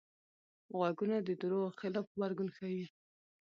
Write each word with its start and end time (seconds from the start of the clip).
غوږونه 0.75 1.17
د 1.21 1.29
دروغو 1.41 1.77
خلاف 1.79 2.05
غبرګون 2.11 2.49
ښيي 2.57 2.85